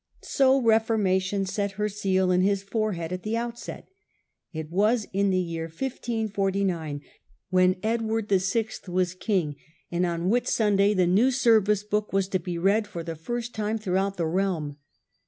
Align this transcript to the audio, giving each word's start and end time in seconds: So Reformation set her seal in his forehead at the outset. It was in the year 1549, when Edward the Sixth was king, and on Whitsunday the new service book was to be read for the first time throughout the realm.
So 0.23 0.59
Reformation 0.59 1.45
set 1.45 1.73
her 1.73 1.87
seal 1.87 2.31
in 2.31 2.41
his 2.41 2.63
forehead 2.63 3.13
at 3.13 3.21
the 3.21 3.37
outset. 3.37 3.87
It 4.51 4.71
was 4.71 5.05
in 5.13 5.29
the 5.29 5.37
year 5.37 5.65
1549, 5.65 7.01
when 7.51 7.75
Edward 7.83 8.27
the 8.27 8.39
Sixth 8.39 8.89
was 8.89 9.13
king, 9.13 9.57
and 9.91 10.03
on 10.07 10.31
Whitsunday 10.31 10.95
the 10.95 11.05
new 11.05 11.29
service 11.29 11.83
book 11.83 12.11
was 12.13 12.27
to 12.29 12.39
be 12.39 12.57
read 12.57 12.87
for 12.87 13.03
the 13.03 13.15
first 13.15 13.53
time 13.53 13.77
throughout 13.77 14.17
the 14.17 14.25
realm. 14.25 14.77